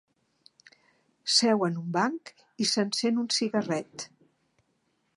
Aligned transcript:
Seu 1.33 1.61
en 1.69 1.77
un 1.83 1.93
banc 1.99 2.33
i 2.65 2.69
s'encén 2.73 3.23
un 3.27 3.31
cigarret. 3.39 4.11